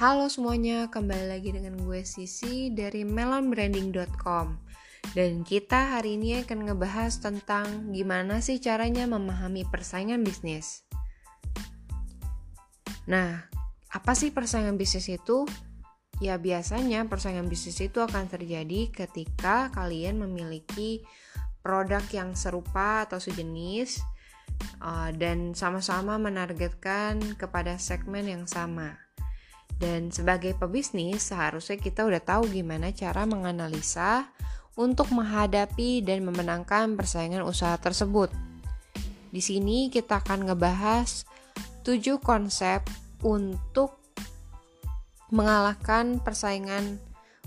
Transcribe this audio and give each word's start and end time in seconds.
Halo 0.00 0.32
semuanya, 0.32 0.88
kembali 0.88 1.28
lagi 1.28 1.52
dengan 1.52 1.76
gue 1.76 2.00
Sisi 2.08 2.72
dari 2.72 3.04
melonbranding.com 3.04 4.56
Dan 5.12 5.44
kita 5.44 5.92
hari 5.92 6.16
ini 6.16 6.40
akan 6.40 6.72
ngebahas 6.72 7.20
tentang 7.20 7.92
gimana 7.92 8.40
sih 8.40 8.56
caranya 8.64 9.04
memahami 9.04 9.68
persaingan 9.68 10.24
bisnis 10.24 10.88
Nah, 13.12 13.44
apa 13.92 14.16
sih 14.16 14.32
persaingan 14.32 14.80
bisnis 14.80 15.04
itu? 15.12 15.44
Ya 16.24 16.40
biasanya 16.40 17.04
persaingan 17.04 17.52
bisnis 17.52 17.76
itu 17.84 18.00
akan 18.00 18.24
terjadi 18.24 18.88
ketika 19.04 19.68
kalian 19.68 20.16
memiliki 20.16 21.04
produk 21.60 22.00
yang 22.08 22.32
serupa 22.32 23.04
atau 23.04 23.20
sejenis 23.20 24.00
uh, 24.80 25.12
dan 25.12 25.52
sama-sama 25.52 26.16
menargetkan 26.16 27.20
kepada 27.36 27.76
segmen 27.76 28.24
yang 28.24 28.48
sama. 28.48 29.09
Dan 29.80 30.12
sebagai 30.12 30.52
pebisnis, 30.60 31.32
seharusnya 31.32 31.80
kita 31.80 32.04
udah 32.04 32.20
tahu 32.20 32.52
gimana 32.52 32.92
cara 32.92 33.24
menganalisa 33.24 34.28
untuk 34.76 35.08
menghadapi 35.08 36.04
dan 36.04 36.20
memenangkan 36.20 37.00
persaingan 37.00 37.40
usaha 37.40 37.80
tersebut. 37.80 38.28
Di 39.32 39.40
sini 39.40 39.88
kita 39.88 40.20
akan 40.20 40.52
ngebahas 40.52 41.24
7 41.80 42.20
konsep 42.20 42.84
untuk 43.24 43.96
mengalahkan 45.32 46.20
persaingan 46.20 47.00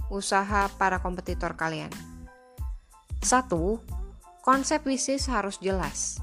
usaha 0.09 0.71
para 0.81 0.97
kompetitor 1.03 1.53
kalian. 1.53 1.93
Satu, 3.21 3.77
konsep 4.41 4.81
bisnis 4.83 5.29
harus 5.29 5.61
jelas. 5.61 6.17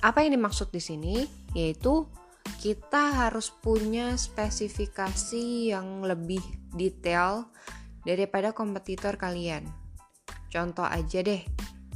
Apa 0.00 0.24
yang 0.24 0.38
dimaksud 0.40 0.72
di 0.72 0.80
sini? 0.80 1.14
Yaitu 1.52 2.08
kita 2.64 3.28
harus 3.28 3.52
punya 3.52 4.16
spesifikasi 4.16 5.68
yang 5.68 6.00
lebih 6.00 6.40
detail 6.72 7.52
daripada 8.08 8.56
kompetitor 8.56 9.20
kalian. 9.20 9.68
Contoh 10.48 10.88
aja 10.88 11.20
deh, 11.20 11.44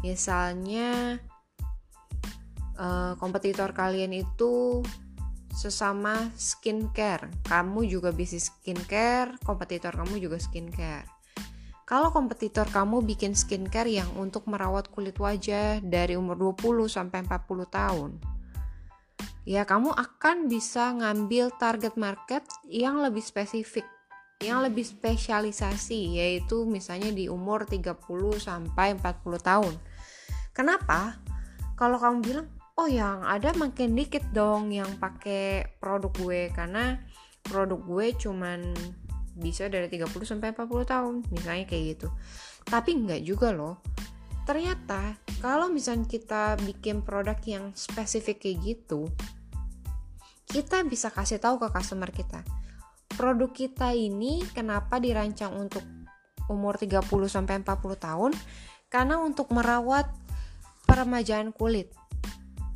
misalnya 0.04 1.16
uh, 2.76 3.16
kompetitor 3.16 3.72
kalian 3.72 4.12
itu 4.12 4.84
sesama 5.56 6.28
skincare, 6.36 7.32
kamu 7.48 7.88
juga 7.88 8.12
bisnis 8.12 8.52
skincare, 8.52 9.40
kompetitor 9.48 9.96
kamu 9.96 10.20
juga 10.20 10.36
skincare. 10.36 11.08
Kalau 11.88 12.12
kompetitor 12.12 12.68
kamu 12.68 13.00
bikin 13.08 13.32
skincare 13.32 13.88
yang 13.88 14.12
untuk 14.20 14.44
merawat 14.44 14.92
kulit 14.92 15.16
wajah 15.16 15.80
dari 15.80 16.12
umur 16.12 16.36
20 16.60 16.92
sampai 16.92 17.24
40 17.24 17.64
tahun, 17.72 18.20
ya 19.48 19.64
kamu 19.64 19.96
akan 19.96 20.44
bisa 20.44 20.92
ngambil 20.92 21.48
target 21.56 21.96
market 21.96 22.44
yang 22.68 23.00
lebih 23.00 23.24
spesifik, 23.24 23.88
yang 24.44 24.60
lebih 24.60 24.84
spesialisasi 24.84 26.20
yaitu 26.20 26.68
misalnya 26.68 27.08
di 27.08 27.32
umur 27.32 27.64
30 27.64 27.96
sampai 28.36 29.00
40 29.00 29.40
tahun. 29.40 29.72
Kenapa? 30.52 31.16
Kalau 31.80 31.96
kamu 31.96 32.18
bilang, 32.20 32.46
"Oh, 32.76 32.84
yang 32.84 33.24
ada 33.24 33.56
makin 33.56 33.96
dikit 33.96 34.28
dong 34.36 34.68
yang 34.68 35.00
pakai 35.00 35.80
produk 35.80 36.12
gue 36.12 36.52
karena 36.52 37.00
produk 37.40 37.80
gue 37.80 38.06
cuman 38.20 38.76
bisa 39.32 39.72
dari 39.72 39.88
30 39.88 40.28
sampai 40.28 40.52
40 40.52 40.84
tahun." 40.84 41.24
Misalnya 41.32 41.64
kayak 41.64 41.84
gitu. 41.96 42.12
Tapi 42.68 43.00
enggak 43.00 43.24
juga 43.24 43.56
loh. 43.56 43.80
Ternyata 44.44 45.16
kalau 45.40 45.72
misalnya 45.72 46.04
kita 46.04 46.60
bikin 46.68 47.00
produk 47.00 47.40
yang 47.48 47.72
spesifik 47.72 48.44
kayak 48.44 48.76
gitu, 48.76 49.08
kita 50.48 50.82
bisa 50.88 51.12
kasih 51.12 51.38
tahu 51.38 51.60
ke 51.60 51.68
customer 51.70 52.08
kita 52.08 52.40
produk 53.18 53.50
kita 53.50 53.90
ini 53.96 54.44
kenapa 54.54 55.02
dirancang 55.02 55.50
untuk 55.58 55.82
umur 56.46 56.78
30 56.78 57.02
sampai 57.26 57.60
40 57.60 57.98
tahun? 57.98 58.32
Karena 58.88 59.20
untuk 59.20 59.50
merawat 59.50 60.08
peremajaan 60.86 61.52
kulit 61.52 61.92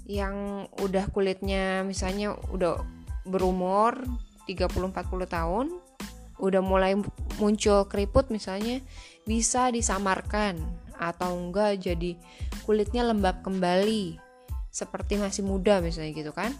yang 0.04 0.66
udah 0.82 1.08
kulitnya 1.14 1.86
misalnya 1.86 2.36
udah 2.52 2.82
berumur 3.24 3.96
30 4.44 4.68
40 4.68 5.30
tahun 5.30 5.66
udah 6.42 6.60
mulai 6.60 6.98
muncul 7.38 7.86
keriput 7.86 8.28
misalnya 8.28 8.82
bisa 9.24 9.70
disamarkan 9.70 10.58
atau 10.98 11.38
enggak 11.38 11.78
jadi 11.78 12.18
kulitnya 12.66 13.06
lembab 13.06 13.46
kembali 13.46 14.18
seperti 14.74 15.22
masih 15.22 15.46
muda 15.46 15.78
misalnya 15.78 16.12
gitu 16.12 16.34
kan 16.34 16.50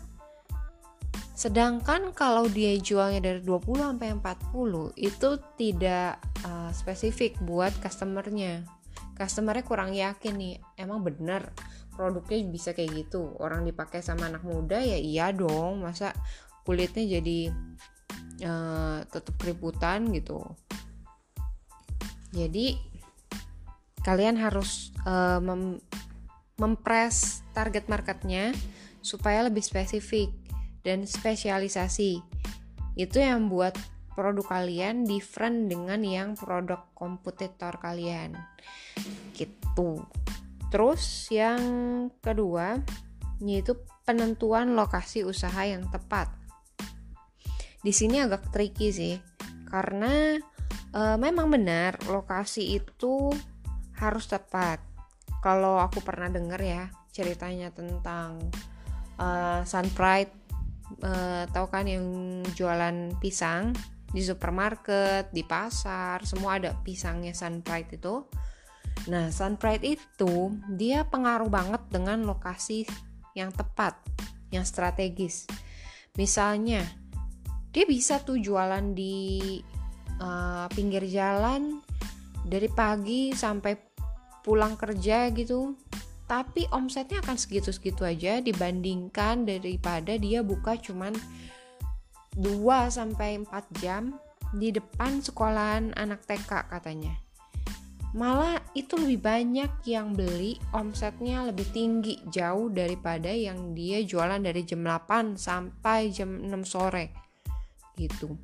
Sedangkan 1.33 2.13
kalau 2.13 2.45
dia 2.45 2.77
jualnya 2.77 3.33
dari 3.33 3.41
20 3.41 3.97
sampai 3.97 4.09
40 4.21 4.93
itu 5.01 5.31
tidak 5.57 6.21
uh, 6.45 6.69
spesifik 6.77 7.41
buat 7.41 7.73
customernya. 7.81 8.69
Customernya 9.17 9.65
kurang 9.65 9.97
yakin 9.97 10.35
nih, 10.37 10.55
emang 10.77 11.01
bener 11.01 11.53
produknya 11.97 12.45
bisa 12.49 12.77
kayak 12.77 13.09
gitu. 13.09 13.33
Orang 13.41 13.65
dipakai 13.65 14.05
sama 14.05 14.29
anak 14.29 14.45
muda 14.45 14.81
ya 14.81 14.97
iya 14.97 15.33
dong, 15.33 15.85
masa 15.85 16.13
kulitnya 16.69 17.21
jadi 17.21 17.39
uh, 18.45 18.99
tetap 19.09 19.35
keriputan 19.41 20.13
gitu. 20.13 20.41
Jadi 22.33 22.77
kalian 24.05 24.37
harus 24.41 24.91
uh, 25.05 25.41
mem 25.41 25.81
mempres 26.61 27.43
target 27.57 27.89
marketnya 27.89 28.53
supaya 29.03 29.43
lebih 29.43 29.65
spesifik 29.67 30.31
dan 30.83 31.07
spesialisasi. 31.07 32.23
Itu 32.99 33.17
yang 33.19 33.49
buat 33.49 33.75
produk 34.13 34.45
kalian 34.45 35.09
different 35.09 35.73
dengan 35.73 36.05
yang 36.05 36.37
produk 36.37 36.85
kompetitor 36.93 37.81
kalian. 37.81 38.37
Gitu. 39.33 40.05
Terus 40.69 41.29
yang 41.33 41.63
kedua 42.21 42.81
yaitu 43.43 43.75
penentuan 44.07 44.79
lokasi 44.79 45.27
usaha 45.27 45.67
yang 45.67 45.89
tepat. 45.91 46.31
Di 47.83 47.91
sini 47.91 48.23
agak 48.23 48.55
tricky 48.55 48.95
sih 48.95 49.17
karena 49.67 50.39
e, 50.95 51.01
memang 51.19 51.51
benar 51.51 51.99
lokasi 52.07 52.79
itu 52.79 53.35
harus 53.99 54.31
tepat. 54.31 54.79
Kalau 55.43 55.83
aku 55.83 55.99
pernah 56.07 56.31
dengar 56.31 56.63
ya 56.63 56.87
ceritanya 57.13 57.69
tentang 57.75 58.39
uh, 59.19 59.61
Sunpride 59.67 60.42
uh, 61.01 61.49
tahu 61.49 61.67
kan 61.73 61.89
yang 61.89 62.05
jualan 62.53 63.17
pisang 63.23 63.73
di 64.13 64.21
supermarket, 64.21 65.33
di 65.33 65.41
pasar, 65.41 66.21
semua 66.29 66.61
ada 66.61 66.77
pisangnya 66.85 67.33
Sunpride 67.33 67.97
itu. 67.97 68.29
Nah, 69.09 69.33
Sunpride 69.33 69.97
itu 69.97 70.53
dia 70.69 71.09
pengaruh 71.09 71.49
banget 71.49 71.81
dengan 71.89 72.21
lokasi 72.29 72.85
yang 73.33 73.49
tepat, 73.51 73.97
yang 74.53 74.69
strategis. 74.69 75.49
Misalnya, 76.21 76.85
dia 77.73 77.89
bisa 77.89 78.21
tuh 78.21 78.37
jualan 78.37 78.93
di 78.93 79.57
uh, 80.21 80.69
pinggir 80.77 81.09
jalan 81.09 81.81
dari 82.45 82.69
pagi 82.69 83.33
sampai 83.33 83.73
pulang 84.45 84.77
kerja 84.77 85.33
gitu 85.33 85.73
tapi 86.27 86.65
omsetnya 86.71 87.21
akan 87.21 87.37
segitu-segitu 87.37 88.07
aja 88.07 88.39
dibandingkan 88.41 89.45
daripada 89.45 90.17
dia 90.17 90.41
buka 90.41 90.79
cuman 90.79 91.13
2 92.39 92.65
sampai 92.89 93.43
4 93.45 93.83
jam 93.85 94.17
di 94.53 94.73
depan 94.73 95.21
sekolahan 95.21 95.93
anak 95.97 96.25
TK 96.25 96.69
katanya. 96.69 97.13
Malah 98.13 98.61
itu 98.77 99.01
lebih 99.01 99.25
banyak 99.25 99.73
yang 99.89 100.13
beli 100.13 100.61
omsetnya 100.77 101.49
lebih 101.49 101.65
tinggi 101.73 102.21
jauh 102.29 102.69
daripada 102.69 103.33
yang 103.33 103.73
dia 103.73 104.05
jualan 104.05 104.37
dari 104.37 104.69
jam 104.69 104.85
8 104.85 105.41
sampai 105.41 106.13
jam 106.13 106.45
6 106.45 106.53
sore 106.69 107.07
gitu. 107.97 108.37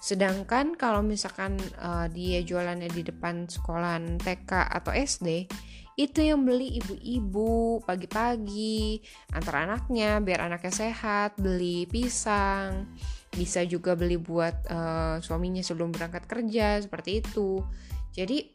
Sedangkan 0.00 0.76
kalau 0.80 1.04
misalkan 1.04 1.60
uh, 1.80 2.08
dia 2.08 2.40
jualannya 2.40 2.88
di 2.88 3.04
depan 3.04 3.48
sekolahan 3.48 4.16
TK 4.16 4.68
atau 4.68 4.92
SD, 4.96 5.44
itu 5.98 6.22
yang 6.22 6.46
beli 6.46 6.78
ibu-ibu 6.78 7.82
pagi-pagi 7.82 9.02
antar 9.34 9.66
anaknya 9.66 10.22
biar 10.22 10.46
anaknya 10.46 10.72
sehat 10.72 11.36
beli 11.36 11.84
pisang. 11.90 12.94
Bisa 13.30 13.62
juga 13.66 13.94
beli 13.94 14.18
buat 14.18 14.54
uh, 14.70 15.16
suaminya 15.22 15.62
sebelum 15.62 15.90
berangkat 15.94 16.26
kerja 16.26 16.82
seperti 16.82 17.22
itu. 17.22 17.62
Jadi 18.14 18.50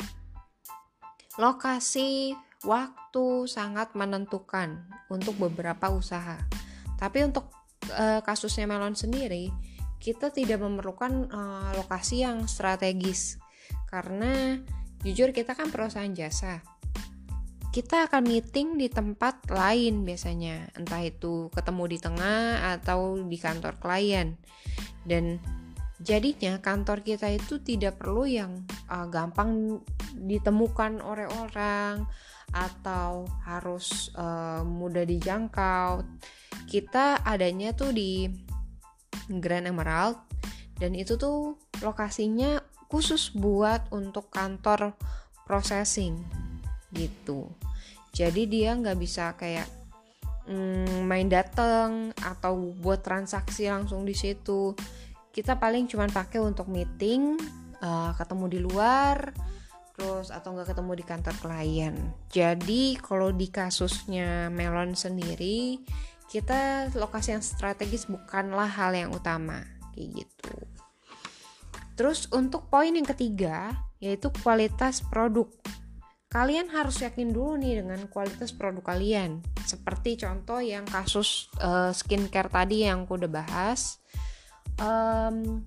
lokasi 1.39 2.35
waktu 2.63 3.47
sangat 3.47 3.95
menentukan 3.95 4.87
untuk 5.11 5.35
beberapa 5.39 5.91
usaha. 5.91 6.39
Tapi 6.95 7.27
untuk 7.27 7.51
uh, 7.91 8.23
kasusnya 8.23 8.67
melon 8.67 8.95
sendiri 8.95 9.51
kita 9.99 10.29
tidak 10.29 10.61
memerlukan 10.61 11.27
uh, 11.31 11.71
lokasi 11.75 12.23
yang 12.23 12.47
strategis. 12.47 13.39
Karena 13.87 14.59
jujur 15.05 15.29
kita 15.31 15.53
kan 15.53 15.69
perusahaan 15.69 16.11
jasa 16.11 16.74
kita 17.75 18.07
akan 18.07 18.23
meeting 18.23 18.79
di 18.79 18.87
tempat 18.87 19.51
lain 19.51 20.07
biasanya, 20.07 20.71
entah 20.79 21.03
itu 21.03 21.51
ketemu 21.51 21.83
di 21.91 21.97
tengah 21.99 22.71
atau 22.79 23.19
di 23.19 23.35
kantor 23.35 23.75
klien. 23.83 24.39
Dan 25.03 25.43
jadinya 25.99 26.55
kantor 26.63 27.03
kita 27.03 27.27
itu 27.35 27.59
tidak 27.59 27.99
perlu 27.99 28.23
yang 28.23 28.63
uh, 28.87 29.11
gampang 29.11 29.83
ditemukan 30.15 31.03
oleh 31.03 31.27
orang 31.27 32.07
atau 32.55 33.27
harus 33.43 34.07
uh, 34.15 34.63
mudah 34.63 35.03
dijangkau. 35.03 35.99
Kita 36.71 37.27
adanya 37.27 37.75
tuh 37.75 37.91
di 37.91 38.31
Grand 39.27 39.67
Emerald 39.67 40.15
dan 40.79 40.95
itu 40.95 41.19
tuh 41.19 41.59
lokasinya 41.83 42.55
khusus 42.87 43.35
buat 43.35 43.91
untuk 43.91 44.31
kantor 44.31 44.95
processing 45.43 46.45
gitu. 46.95 47.51
Jadi 48.15 48.47
dia 48.47 48.71
nggak 48.71 48.97
bisa 48.97 49.35
kayak 49.35 49.67
mm, 50.47 51.03
main 51.03 51.27
dateng 51.27 52.15
atau 52.15 52.71
buat 52.79 53.03
transaksi 53.03 53.67
langsung 53.67 54.07
di 54.07 54.15
situ. 54.15 54.71
Kita 55.35 55.59
paling 55.59 55.91
cuma 55.91 56.07
pakai 56.07 56.39
untuk 56.39 56.71
meeting 56.71 57.35
uh, 57.83 58.15
ketemu 58.15 58.45
di 58.47 58.59
luar 58.63 59.35
terus 59.95 60.27
atau 60.27 60.51
nggak 60.51 60.75
ketemu 60.75 60.91
di 60.95 61.03
kantor 61.07 61.35
klien. 61.39 61.95
Jadi 62.27 62.99
kalau 62.99 63.31
di 63.31 63.47
kasusnya 63.47 64.51
Melon 64.51 64.91
sendiri 64.91 65.79
kita 66.27 66.91
lokasi 66.99 67.31
yang 67.31 67.43
strategis 67.43 68.11
bukanlah 68.11 68.67
hal 68.67 68.91
yang 68.91 69.15
utama 69.15 69.63
kayak 69.95 70.23
gitu. 70.23 70.55
Terus 71.95 72.27
untuk 72.35 72.67
poin 72.67 72.91
yang 72.91 73.07
ketiga 73.07 73.71
yaitu 74.03 74.27
kualitas 74.43 74.99
produk 74.99 75.47
kalian 76.35 76.67
harus 76.67 76.99
yakin 76.99 77.31
dulu 77.31 77.55
nih 77.55 77.79
dengan 77.79 78.11
kualitas 78.11 78.51
produk 78.51 78.91
kalian. 78.91 79.39
Seperti 79.63 80.19
contoh 80.19 80.59
yang 80.59 80.83
kasus 80.83 81.47
uh, 81.63 81.95
skincare 81.95 82.51
tadi 82.51 82.83
yang 82.83 83.07
aku 83.07 83.15
udah 83.15 83.31
bahas. 83.31 84.03
Um, 84.75 85.63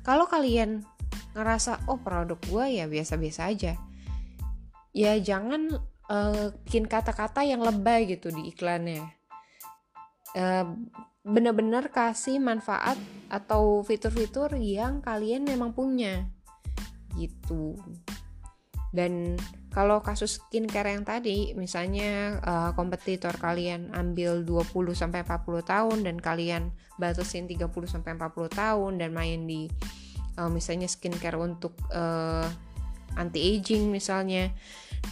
kalau 0.00 0.24
kalian 0.24 0.80
ngerasa 1.36 1.84
oh 1.92 2.00
produk 2.00 2.40
gue 2.40 2.80
ya 2.80 2.88
biasa-biasa 2.88 3.52
aja. 3.52 3.76
Ya 4.96 5.12
jangan 5.20 5.76
uh, 6.08 6.56
bikin 6.64 6.88
kata-kata 6.88 7.44
yang 7.44 7.60
lebay 7.60 8.08
gitu 8.08 8.32
di 8.32 8.48
iklannya. 8.48 9.04
Uh, 10.32 10.72
bener-bener 11.20 11.92
kasih 11.92 12.40
manfaat 12.40 12.96
atau 13.28 13.84
fitur-fitur 13.84 14.56
yang 14.56 15.04
kalian 15.04 15.44
memang 15.44 15.76
punya. 15.76 16.24
Gitu. 17.12 17.76
Dan 18.88 19.36
kalau 19.68 20.00
kasus 20.00 20.40
skincare 20.40 20.96
yang 20.96 21.04
tadi 21.04 21.52
misalnya 21.52 22.40
uh, 22.40 22.70
kompetitor 22.72 23.36
kalian 23.36 23.92
ambil 23.92 24.40
20 24.40 24.72
sampai 24.96 25.22
40 25.28 25.44
tahun 25.60 25.98
dan 26.08 26.16
kalian 26.16 26.72
batasin 26.96 27.44
30 27.44 27.68
sampai 27.84 28.16
40 28.16 28.48
tahun 28.48 28.92
dan 28.96 29.10
main 29.12 29.44
di 29.44 29.68
uh, 30.40 30.48
misalnya 30.48 30.88
skincare 30.88 31.36
untuk 31.36 31.76
uh, 31.92 32.48
eh, 32.48 32.48
anti 33.20 33.40
aging 33.56 33.92
misalnya. 33.92 34.50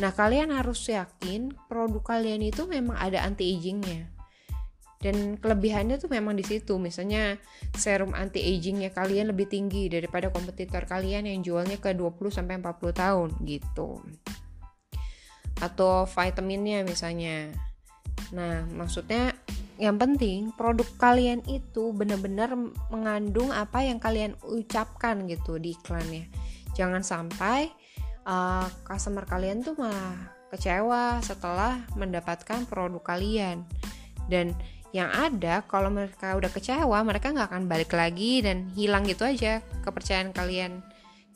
Nah, 0.02 0.10
kalian 0.10 0.50
harus 0.50 0.88
yakin 0.88 1.54
produk 1.70 2.02
kalian 2.16 2.42
itu 2.42 2.66
memang 2.66 2.98
ada 2.98 3.22
anti 3.22 3.54
agingnya 3.54 4.10
dan 5.06 5.36
kelebihannya 5.38 6.00
tuh 6.00 6.10
memang 6.10 6.34
di 6.34 6.42
situ. 6.42 6.80
Misalnya 6.80 7.36
serum 7.76 8.16
anti 8.16 8.40
agingnya 8.40 8.90
kalian 8.90 9.30
lebih 9.30 9.46
tinggi 9.46 9.86
daripada 9.92 10.32
kompetitor 10.32 10.88
kalian 10.88 11.28
yang 11.28 11.44
jualnya 11.44 11.76
ke 11.76 11.92
20 11.92 12.18
sampai 12.32 12.58
40 12.58 12.90
tahun 12.96 13.28
gitu 13.44 14.00
atau 15.60 16.04
vitaminnya 16.04 16.84
misalnya. 16.84 17.52
Nah 18.32 18.64
maksudnya 18.74 19.32
yang 19.76 20.00
penting 20.00 20.56
produk 20.56 20.88
kalian 20.96 21.44
itu 21.44 21.92
benar-benar 21.92 22.56
mengandung 22.88 23.52
apa 23.52 23.84
yang 23.84 24.00
kalian 24.00 24.32
ucapkan 24.44 25.28
gitu 25.28 25.60
di 25.60 25.76
iklannya. 25.76 26.28
Jangan 26.72 27.04
sampai 27.04 27.72
uh, 28.24 28.68
customer 28.84 29.28
kalian 29.28 29.60
tuh 29.60 29.76
malah 29.76 30.32
kecewa 30.48 31.20
setelah 31.20 31.84
mendapatkan 31.96 32.64
produk 32.64 33.04
kalian. 33.04 33.68
Dan 34.26 34.56
yang 34.96 35.12
ada 35.12 35.60
kalau 35.68 35.92
mereka 35.92 36.32
udah 36.40 36.48
kecewa 36.48 37.04
mereka 37.04 37.32
nggak 37.32 37.52
akan 37.52 37.68
balik 37.68 37.92
lagi 37.92 38.40
dan 38.40 38.72
hilang 38.72 39.04
gitu 39.04 39.28
aja 39.28 39.60
kepercayaan 39.84 40.32
kalian. 40.32 40.80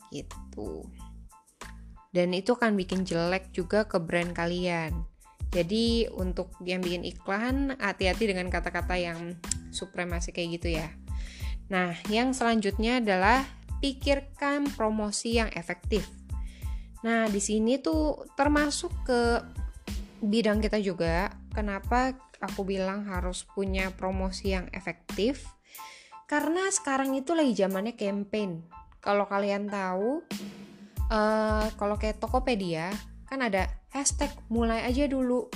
Gitu 0.09 0.85
dan 2.11 2.35
itu 2.35 2.55
akan 2.55 2.75
bikin 2.75 3.07
jelek 3.07 3.51
juga 3.55 3.87
ke 3.87 3.97
brand 3.99 4.35
kalian. 4.35 5.07
Jadi 5.51 6.07
untuk 6.15 6.55
yang 6.63 6.79
bikin 6.79 7.03
iklan 7.03 7.75
hati-hati 7.75 8.31
dengan 8.31 8.47
kata-kata 8.47 8.95
yang 8.95 9.35
supremasi 9.75 10.31
kayak 10.31 10.49
gitu 10.59 10.79
ya. 10.79 10.87
Nah 11.67 11.95
yang 12.07 12.31
selanjutnya 12.31 13.03
adalah 13.03 13.43
pikirkan 13.83 14.71
promosi 14.75 15.39
yang 15.39 15.51
efektif. 15.51 16.07
Nah 17.03 17.27
di 17.27 17.43
sini 17.43 17.79
tuh 17.83 18.27
termasuk 18.39 18.91
ke 19.03 19.21
bidang 20.23 20.63
kita 20.63 20.79
juga 20.79 21.35
kenapa 21.51 22.15
aku 22.39 22.63
bilang 22.63 23.07
harus 23.11 23.43
punya 23.43 23.91
promosi 23.91 24.55
yang 24.55 24.71
efektif? 24.71 25.43
Karena 26.31 26.71
sekarang 26.71 27.11
itu 27.19 27.35
lagi 27.35 27.51
zamannya 27.59 27.99
campaign. 27.99 28.63
Kalau 29.03 29.27
kalian 29.27 29.67
tahu 29.67 30.23
uh, 31.11 31.67
kalau 31.75 31.99
kayak 31.99 32.17
Tokopedia 32.17 32.89
kan 33.27 33.43
ada 33.43 33.67
hashtag 33.91 34.31
mulai 34.47 34.87
aja 34.87 35.05
dulu. 35.05 35.51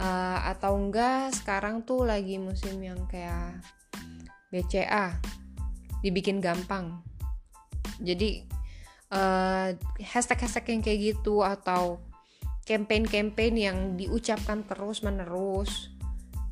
Uh, 0.00 0.40
atau 0.48 0.80
enggak 0.80 1.36
sekarang 1.36 1.84
tuh 1.84 2.08
lagi 2.08 2.40
musim 2.40 2.80
yang 2.80 3.04
kayak 3.04 3.60
BCA 4.48 5.20
dibikin 6.00 6.40
gampang. 6.40 7.04
Jadi 8.00 8.48
uh, 9.12 9.76
hashtag-hashtag 10.00 10.72
yang 10.72 10.80
kayak 10.80 11.00
gitu 11.12 11.44
atau 11.44 12.00
campaign-campaign 12.64 13.54
yang 13.60 13.78
diucapkan 14.00 14.64
terus-menerus 14.64 15.92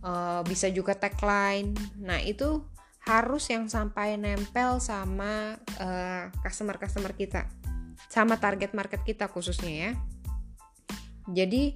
uh, 0.05 0.45
bisa 0.45 0.69
juga 0.69 0.93
tagline. 0.93 1.73
Nah 2.05 2.21
itu 2.21 2.61
harus 3.09 3.49
yang 3.49 3.73
sampai 3.73 4.21
nempel 4.21 4.85
sama 4.85 5.57
uh, 5.81 6.29
customer-customer 6.45 7.17
kita. 7.17 7.49
Sama 8.13 8.37
target 8.37 8.77
market 8.77 9.01
kita 9.01 9.33
khususnya 9.33 9.73
ya. 9.73 9.93
Jadi 11.33 11.73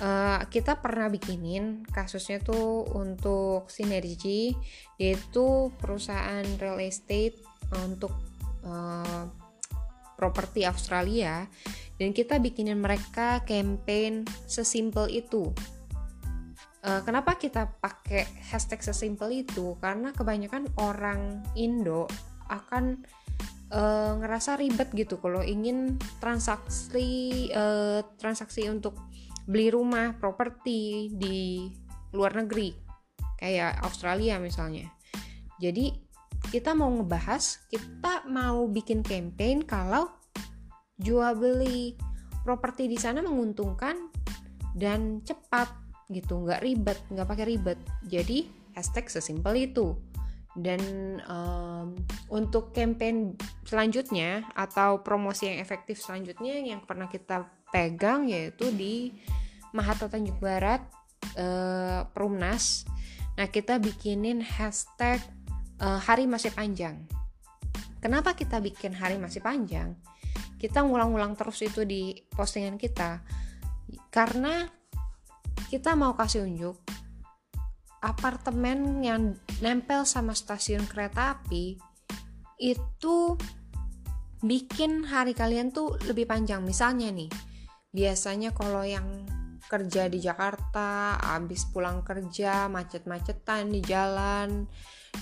uh, 0.00 0.40
kita 0.48 0.80
pernah 0.80 1.12
bikinin 1.12 1.84
kasusnya 1.84 2.40
tuh 2.40 2.88
untuk 2.96 3.68
sinergi 3.68 4.56
yaitu 4.96 5.68
perusahaan 5.76 6.44
real 6.56 6.80
estate 6.80 7.36
untuk 7.84 8.16
uh, 8.64 9.28
properti 10.16 10.64
Australia. 10.64 11.44
Dan 12.00 12.16
kita 12.16 12.40
bikinin 12.40 12.80
mereka 12.80 13.44
campaign 13.44 14.24
sesimpel 14.48 15.12
itu 15.12 15.52
uh, 16.84 17.00
kenapa 17.04 17.36
kita 17.36 17.68
pakai 17.80 18.28
hashtag 18.52 18.80
sesimpel 18.84 19.44
itu? 19.44 19.76
Karena 19.80 20.12
kebanyakan 20.12 20.68
orang 20.80 21.44
Indo 21.56 22.08
akan 22.50 23.04
uh, 23.72 24.18
ngerasa 24.20 24.58
ribet 24.58 24.90
gitu 24.92 25.22
kalau 25.22 25.40
ingin 25.40 25.96
transaksi 26.18 27.48
uh, 27.54 28.02
transaksi 28.18 28.66
untuk 28.66 28.98
beli 29.46 29.72
rumah 29.72 30.14
properti 30.18 31.10
di 31.14 31.66
luar 32.14 32.34
negeri 32.36 32.74
kayak 33.38 33.80
Australia 33.86 34.36
misalnya. 34.36 34.90
Jadi 35.60 35.92
kita 36.50 36.72
mau 36.72 36.90
ngebahas 36.90 37.68
kita 37.68 38.26
mau 38.28 38.66
bikin 38.66 39.04
campaign 39.04 39.62
kalau 39.64 40.08
jual 41.00 41.32
beli 41.36 41.96
properti 42.44 42.88
di 42.88 42.96
sana 42.96 43.20
menguntungkan 43.24 44.10
dan 44.76 45.20
cepat 45.24 45.89
gitu 46.10 46.42
nggak 46.42 46.60
ribet 46.60 46.98
nggak 47.08 47.28
pakai 47.30 47.46
ribet. 47.46 47.78
Jadi 48.04 48.50
hashtag 48.74 49.06
sesimpel 49.08 49.70
itu. 49.70 49.94
Dan 50.50 50.82
um, 51.30 51.94
untuk 52.26 52.74
campaign 52.74 53.38
selanjutnya 53.62 54.50
atau 54.58 54.98
promosi 54.98 55.46
yang 55.46 55.62
efektif 55.62 56.02
selanjutnya 56.02 56.58
yang 56.58 56.82
pernah 56.82 57.06
kita 57.06 57.46
pegang 57.70 58.26
yaitu 58.26 58.66
di 58.74 59.14
Mahathir 59.70 60.10
Tanjung 60.10 60.42
Barat 60.42 60.82
uh, 61.38 62.02
Perumnas. 62.10 62.82
Nah 63.38 63.46
kita 63.46 63.78
bikinin 63.78 64.42
hashtag 64.42 65.22
uh, 65.78 66.02
hari 66.02 66.26
masih 66.26 66.50
panjang. 66.50 66.98
Kenapa 68.02 68.34
kita 68.34 68.58
bikin 68.58 68.90
hari 68.96 69.22
masih 69.22 69.38
panjang? 69.38 69.94
Kita 70.58 70.82
ngulang-ngulang 70.82 71.38
terus 71.38 71.62
itu 71.62 71.86
di 71.86 72.16
postingan 72.32 72.74
kita. 72.74 73.22
Karena 74.10 74.66
kita 75.68 75.92
mau 75.92 76.16
kasih 76.16 76.48
unjuk 76.48 76.80
apartemen 78.00 79.04
yang 79.04 79.36
nempel 79.60 80.08
sama 80.08 80.32
stasiun 80.32 80.88
kereta 80.88 81.36
api 81.36 81.76
itu 82.56 83.36
bikin 84.40 85.04
hari 85.04 85.36
kalian 85.36 85.68
tuh 85.68 86.00
lebih 86.08 86.24
panjang 86.24 86.64
misalnya 86.64 87.12
nih 87.12 87.28
biasanya 87.92 88.56
kalau 88.56 88.80
yang 88.86 89.04
kerja 89.70 90.10
di 90.10 90.18
Jakarta, 90.18 91.14
abis 91.38 91.70
pulang 91.70 92.02
kerja 92.02 92.66
macet-macetan 92.66 93.70
di 93.70 93.78
jalan, 93.78 94.66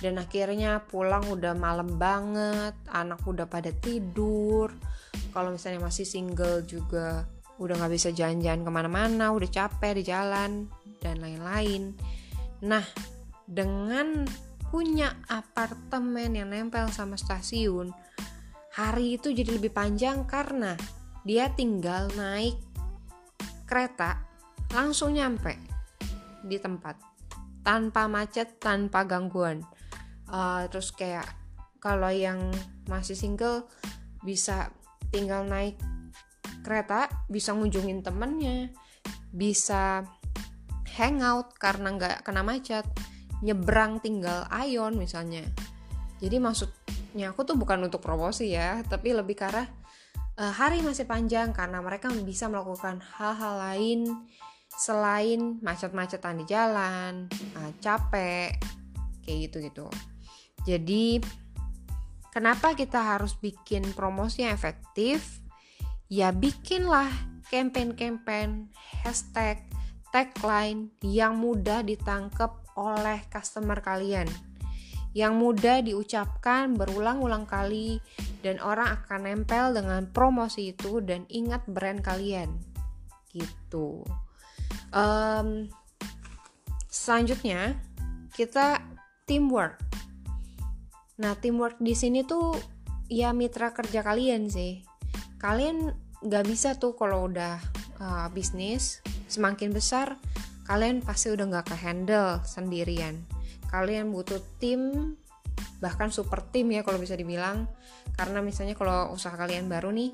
dan 0.01 0.15
akhirnya 0.17 0.89
pulang 0.89 1.29
udah 1.29 1.53
malam 1.53 2.01
banget, 2.01 2.73
anak 2.89 3.21
udah 3.29 3.45
pada 3.45 3.69
tidur. 3.69 4.73
Kalau 5.37 5.53
misalnya 5.53 5.85
masih 5.85 6.09
single 6.09 6.65
juga 6.65 7.29
udah 7.59 7.75
nggak 7.79 7.93
bisa 7.95 8.11
jalan-jalan 8.15 8.63
ke 8.63 8.71
mana-mana, 8.71 9.35
udah 9.35 9.51
capek 9.51 9.99
di 9.99 10.03
jalan 10.07 10.71
dan 11.03 11.19
lain-lain. 11.19 11.95
Nah, 12.63 12.83
dengan 13.47 14.27
punya 14.71 15.19
apartemen 15.27 16.35
yang 16.39 16.51
nempel 16.51 16.91
sama 16.95 17.19
stasiun, 17.19 17.91
hari 18.79 19.19
itu 19.19 19.35
jadi 19.35 19.59
lebih 19.59 19.75
panjang 19.75 20.23
karena 20.27 20.79
dia 21.27 21.51
tinggal 21.51 22.07
naik 22.15 22.55
kereta 23.67 24.23
langsung 24.73 25.19
nyampe 25.19 25.59
di 26.47 26.57
tempat 26.57 26.95
tanpa 27.67 28.09
macet 28.09 28.57
tanpa 28.63 29.05
gangguan 29.05 29.61
uh, 30.31 30.65
terus 30.71 30.95
kayak 30.95 31.27
kalau 31.83 32.09
yang 32.09 32.39
masih 32.89 33.19
single 33.19 33.69
bisa 34.25 34.73
tinggal 35.13 35.45
naik 35.45 35.77
kereta 36.65 37.09
bisa 37.31 37.55
ngunjungin 37.55 38.03
temennya 38.03 38.73
bisa 39.31 40.05
hangout 40.99 41.55
karena 41.57 41.95
nggak 41.95 42.17
kena 42.27 42.43
macet 42.43 42.85
nyebrang 43.45 44.03
tinggal 44.03 44.45
ayon 44.51 44.99
misalnya 44.99 45.47
jadi 46.19 46.43
maksudnya 46.43 47.31
aku 47.31 47.47
tuh 47.47 47.55
bukan 47.55 47.87
untuk 47.87 48.03
promosi 48.03 48.51
ya 48.51 48.83
tapi 48.83 49.15
lebih 49.15 49.39
arah 49.39 49.69
uh, 50.39 50.53
hari 50.55 50.81
masih 50.83 51.05
panjang 51.05 51.51
karena 51.51 51.83
mereka 51.83 52.11
bisa 52.23 52.47
melakukan 52.47 53.03
hal-hal 53.19 53.55
lain 53.59 54.01
selain 54.69 55.59
macet-macetan 55.59 56.39
di 56.39 56.45
jalan, 56.47 57.27
uh, 57.59 57.73
capek, 57.83 58.55
kayak 59.27 59.39
gitu-gitu. 59.51 59.91
Jadi, 60.63 61.19
kenapa 62.31 62.79
kita 62.79 63.17
harus 63.17 63.35
bikin 63.35 63.83
promosi 63.97 64.47
yang 64.47 64.55
efektif? 64.55 65.43
Ya 66.09 66.33
bikinlah 66.33 67.13
campaign-campaign, 67.53 68.73
hashtag, 69.05 69.61
tagline 70.13 70.93
yang 71.05 71.37
mudah 71.37 71.85
ditangkap 71.85 72.65
oleh 72.77 73.21
customer 73.29 73.81
kalian. 73.85 74.29
Yang 75.13 75.35
mudah 75.37 75.77
diucapkan 75.85 76.77
berulang-ulang 76.77 77.45
kali 77.45 78.01
dan 78.41 78.61
orang 78.61 79.01
akan 79.01 79.21
nempel 79.25 79.73
dengan 79.77 80.09
promosi 80.09 80.73
itu 80.73 81.01
dan 81.05 81.29
ingat 81.29 81.65
brand 81.69 82.01
kalian. 82.01 82.49
Gitu 83.33 84.05
um, 84.93 85.69
selanjutnya 86.89 87.77
kita 88.33 88.81
teamwork 89.29 89.81
nah 91.19 91.35
teamwork 91.35 91.83
di 91.83 91.99
sini 91.99 92.23
tuh 92.23 92.55
ya 93.11 93.35
mitra 93.35 93.75
kerja 93.75 94.07
kalian 94.07 94.47
sih 94.47 94.87
kalian 95.39 95.95
nggak 96.19 96.45
bisa 96.51 96.75
tuh 96.75 96.99
kalau 96.99 97.31
udah 97.31 97.63
uh, 98.03 98.27
bisnis 98.35 98.99
semakin 99.31 99.71
besar 99.71 100.19
kalian 100.67 101.01
pasti 101.01 101.33
udah 101.33 101.49
nggak 101.49 101.67
ke 101.73 101.77
handle 101.81 102.45
sendirian. 102.45 103.25
Kalian 103.73 104.13
butuh 104.13 104.41
tim 104.61 105.15
bahkan 105.79 106.13
super 106.13 106.45
tim 106.45 106.69
ya 106.69 106.85
kalau 106.85 107.01
bisa 107.01 107.17
dibilang. 107.17 107.71
Karena 108.19 108.45
misalnya 108.45 108.77
kalau 108.77 109.15
usaha 109.15 109.33
kalian 109.33 109.71
baru 109.71 109.89
nih 109.95 110.13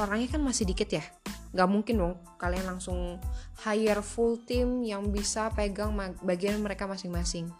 orangnya 0.00 0.38
kan 0.38 0.40
masih 0.40 0.64
dikit 0.64 0.88
ya. 0.88 1.04
Nggak 1.52 1.68
mungkin 1.68 1.94
dong 2.00 2.14
kalian 2.40 2.64
langsung 2.64 3.20
hire 3.68 4.00
full 4.00 4.40
team 4.48 4.80
yang 4.80 5.12
bisa 5.12 5.52
pegang 5.52 5.92
bagian 6.24 6.56
mereka 6.64 6.88
masing-masing. 6.88 7.52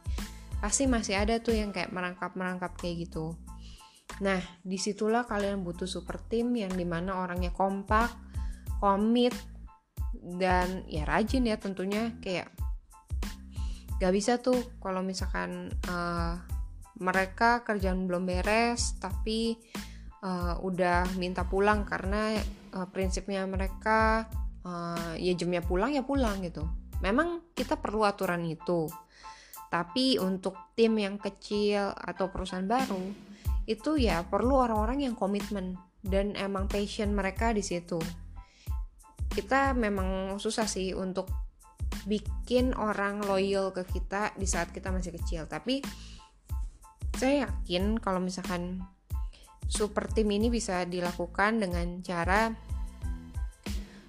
Pasti 0.64 0.88
masih 0.88 1.20
ada 1.20 1.36
tuh 1.44 1.52
yang 1.52 1.76
kayak 1.76 1.92
merangkap-merangkap 1.92 2.72
kayak 2.80 3.04
gitu 3.04 3.36
nah 4.22 4.38
di 4.62 4.78
situlah 4.78 5.26
kalian 5.26 5.66
butuh 5.66 5.88
super 5.88 6.22
team 6.30 6.54
yang 6.54 6.70
di 6.70 6.86
mana 6.86 7.18
orangnya 7.18 7.50
kompak 7.50 8.12
komit 8.78 9.34
dan 10.38 10.86
ya 10.86 11.02
rajin 11.02 11.48
ya 11.48 11.58
tentunya 11.58 12.14
kayak 12.22 12.48
gak 13.98 14.12
bisa 14.14 14.38
tuh 14.38 14.58
kalau 14.78 15.02
misalkan 15.02 15.72
uh, 15.88 16.38
mereka 17.00 17.66
kerjaan 17.66 18.06
belum 18.06 18.26
beres 18.26 18.98
tapi 19.02 19.58
uh, 20.22 20.56
udah 20.62 21.18
minta 21.20 21.44
pulang 21.44 21.82
karena 21.82 22.38
uh, 22.74 22.86
prinsipnya 22.88 23.44
mereka 23.44 24.30
uh, 24.64 25.14
ya 25.18 25.32
jamnya 25.36 25.60
pulang 25.60 25.92
ya 25.92 26.02
pulang 26.02 26.40
gitu. 26.42 26.64
Memang 27.04 27.52
kita 27.52 27.76
perlu 27.76 28.02
aturan 28.06 28.42
itu. 28.48 28.88
Tapi 29.68 30.22
untuk 30.22 30.72
tim 30.78 30.94
yang 30.96 31.18
kecil 31.18 31.90
atau 31.92 32.30
perusahaan 32.30 32.64
baru 32.64 33.33
itu 33.64 33.96
ya 33.96 34.24
perlu 34.28 34.60
orang-orang 34.60 35.08
yang 35.08 35.14
komitmen 35.16 35.80
dan 36.04 36.36
emang 36.36 36.68
passion 36.68 37.16
mereka 37.16 37.56
di 37.56 37.64
situ. 37.64 37.96
Kita 39.32 39.72
memang 39.72 40.36
susah 40.36 40.68
sih 40.68 40.92
untuk 40.92 41.26
bikin 42.04 42.76
orang 42.76 43.24
loyal 43.24 43.72
ke 43.72 43.88
kita 43.88 44.36
di 44.36 44.44
saat 44.44 44.70
kita 44.70 44.92
masih 44.92 45.16
kecil. 45.16 45.48
Tapi 45.48 45.80
saya 47.16 47.48
yakin 47.48 47.96
kalau 47.98 48.20
misalkan 48.20 48.84
super 49.64 50.06
team 50.12 50.28
ini 50.28 50.52
bisa 50.52 50.84
dilakukan 50.84 51.56
dengan 51.56 52.04
cara 52.04 52.52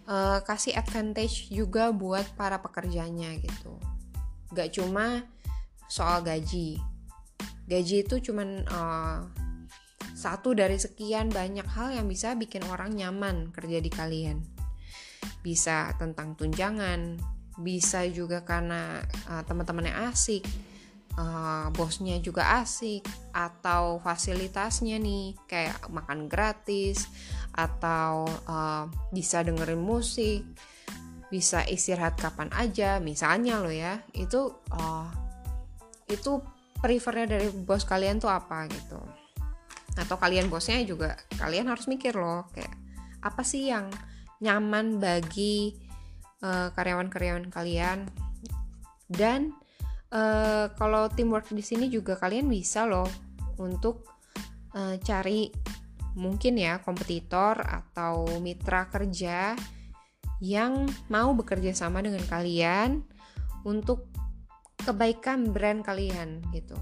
uh, 0.09 0.39
kasih 0.43 0.75
advantage 0.75 1.47
juga 1.47 1.95
buat 1.95 2.35
para 2.35 2.59
pekerjanya 2.59 3.31
gitu. 3.39 3.79
Gak 4.51 4.75
cuma 4.75 5.23
soal 5.87 6.21
gaji. 6.25 6.81
Gaji 7.65 8.05
itu 8.05 8.15
cuman 8.29 8.67
uh, 8.67 9.44
satu 10.15 10.55
dari 10.55 10.79
sekian 10.79 11.27
banyak 11.27 11.67
hal 11.67 11.91
yang 11.91 12.07
bisa 12.07 12.31
bikin 12.39 12.63
orang 12.71 12.95
nyaman 12.95 13.51
kerja 13.51 13.83
di 13.83 13.91
kalian. 13.91 14.39
Bisa 15.43 15.91
tentang 15.99 16.39
tunjangan, 16.39 17.19
bisa 17.59 18.07
juga 18.07 18.47
karena 18.47 19.03
uh, 19.27 19.43
teman-temannya 19.43 20.07
asik, 20.07 20.47
uh, 21.19 21.67
bosnya 21.75 22.19
juga 22.23 22.63
asik 22.63 23.03
atau 23.35 23.99
fasilitasnya 23.99 24.99
nih 24.99 25.35
kayak 25.47 25.91
makan 25.91 26.31
gratis 26.31 27.07
atau 27.55 28.27
uh, 28.47 28.87
bisa 29.11 29.43
dengerin 29.43 29.79
musik 29.79 30.43
bisa 31.31 31.65
istirahat 31.65 32.15
kapan 32.15 32.53
aja 32.53 33.01
misalnya 33.01 33.59
lo 33.59 33.73
ya 33.73 33.99
itu 34.13 34.55
uh, 34.71 35.09
itu 36.05 36.39
prefernya 36.79 37.39
dari 37.39 37.49
bos 37.49 37.83
kalian 37.83 38.21
tuh 38.21 38.29
apa 38.29 38.69
gitu 38.69 39.24
atau 39.95 40.19
kalian 40.19 40.51
bosnya 40.51 40.83
juga 40.83 41.15
kalian 41.39 41.71
harus 41.71 41.87
mikir 41.87 42.15
loh 42.15 42.47
kayak 42.51 42.75
apa 43.23 43.41
sih 43.41 43.71
yang 43.71 43.89
nyaman 44.43 44.99
bagi 44.99 45.73
karyawan-karyawan 46.45 47.49
uh, 47.49 47.53
kalian? 47.53 48.05
Dan 49.09 49.53
uh, 50.13 50.69
kalau 50.77 51.09
teamwork 51.09 51.49
di 51.49 51.65
sini 51.65 51.89
juga 51.89 52.17
kalian 52.17 52.45
bisa 52.45 52.85
loh 52.85 53.09
untuk 53.57 54.05
uh, 54.77 54.97
cari 55.01 55.49
mungkin 56.15 56.55
ya 56.55 56.79
kompetitor 56.79 57.59
atau 57.59 58.39
mitra 58.39 58.87
kerja 58.87 59.57
yang 60.39 60.87
mau 61.11 61.35
bekerja 61.35 61.75
sama 61.75 62.03
dengan 62.03 62.23
kalian 62.27 63.03
untuk 63.67 64.07
kebaikan 64.79 65.51
brand 65.51 65.83
kalian 65.83 66.43
gitu 66.55 66.75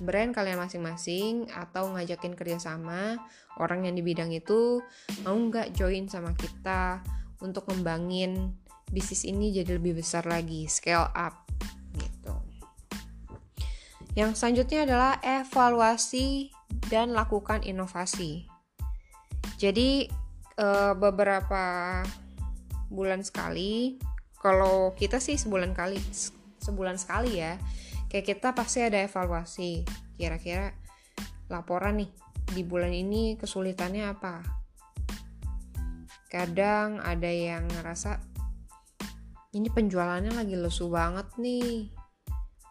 brand 0.00 0.32
kalian 0.32 0.56
masing-masing 0.56 1.50
atau 1.52 1.92
ngajakin 1.92 2.32
kerjasama 2.32 3.20
orang 3.60 3.84
yang 3.84 3.94
di 3.98 4.02
bidang 4.06 4.32
itu 4.32 4.80
mau 5.26 5.36
nggak 5.36 5.76
join 5.76 6.08
sama 6.08 6.32
kita 6.38 7.04
untuk 7.44 7.68
ngembangin 7.68 8.56
bisnis 8.88 9.28
ini 9.28 9.52
jadi 9.52 9.76
lebih 9.76 10.00
besar 10.00 10.24
lagi 10.24 10.70
scale 10.70 11.10
up 11.12 11.42
yang 14.12 14.36
selanjutnya 14.36 14.84
adalah 14.84 15.16
evaluasi 15.24 16.52
dan 16.92 17.16
lakukan 17.16 17.64
inovasi. 17.64 18.44
Jadi 19.56 20.04
e, 20.56 20.68
beberapa 20.92 21.64
bulan 22.92 23.24
sekali, 23.24 23.96
kalau 24.36 24.92
kita 25.00 25.16
sih 25.16 25.40
sebulan 25.40 25.72
kali 25.72 25.96
sebulan 26.60 27.00
sekali 27.00 27.40
ya, 27.40 27.56
kayak 28.12 28.36
kita 28.36 28.52
pasti 28.52 28.84
ada 28.84 29.00
evaluasi. 29.00 29.88
Kira-kira 30.20 30.76
laporan 31.48 32.04
nih 32.04 32.12
di 32.52 32.60
bulan 32.60 32.92
ini 32.92 33.40
kesulitannya 33.40 34.04
apa? 34.12 34.44
Kadang 36.28 37.00
ada 37.00 37.32
yang 37.32 37.64
ngerasa 37.72 38.20
ini 39.56 39.72
penjualannya 39.72 40.36
lagi 40.36 40.56
lesu 40.60 40.92
banget 40.92 41.28
nih 41.40 41.88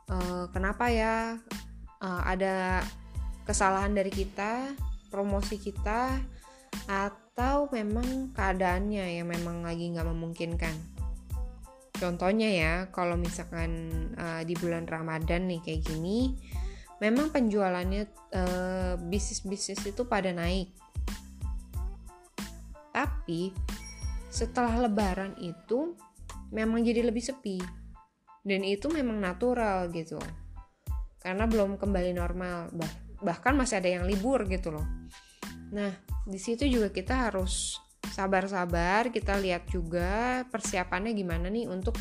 uh, 0.10 0.45
kenapa 0.53 0.89
ya 0.93 1.38
uh, 2.01 2.21
ada 2.25 2.86
kesalahan 3.45 3.98
dari 3.98 4.13
kita, 4.13 4.77
promosi 5.10 5.57
kita, 5.57 6.21
atau 6.86 7.69
memang 7.74 8.33
keadaannya 8.38 9.17
yang 9.17 9.27
memang 9.29 9.65
lagi 9.65 9.89
nggak 9.89 10.05
memungkinkan. 10.05 10.90
Contohnya 12.01 12.50
ya, 12.50 12.74
kalau 12.89 13.13
misalkan 13.13 13.93
uh, 14.17 14.41
di 14.41 14.58
bulan 14.58 14.89
Ramadan 14.89 15.46
nih 15.46 15.62
kayak 15.62 15.86
gini, 15.86 16.34
memang 16.98 17.29
penjualannya 17.29 18.10
uh, 18.34 18.93
bisnis-bisnis 18.98 19.86
itu 19.86 20.01
pada 20.10 20.34
naik. 20.34 20.74
Tapi 22.89 23.53
setelah 24.34 24.89
lebaran 24.89 25.38
itu 25.38 25.93
memang 26.50 26.81
jadi 26.81 27.05
lebih 27.05 27.22
sepi. 27.22 27.62
Dan 28.41 28.65
itu 28.65 28.89
memang 28.89 29.22
natural 29.22 29.93
gitu. 29.93 30.17
Karena 31.22 31.46
belum 31.46 31.77
kembali 31.77 32.17
normal, 32.17 32.74
bah 32.74 32.89
bahkan 33.22 33.53
masih 33.53 33.77
ada 33.77 34.01
yang 34.01 34.10
libur 34.10 34.50
gitu 34.50 34.74
loh. 34.74 34.86
Nah, 35.70 35.93
di 36.25 36.41
situ 36.41 36.65
juga 36.65 36.89
kita 36.89 37.29
harus 37.29 37.77
sabar-sabar 38.12 39.10
kita 39.10 39.39
lihat 39.39 39.72
juga 39.72 40.44
persiapannya 40.51 41.15
gimana 41.15 41.48
nih 41.48 41.72
untuk 41.72 41.96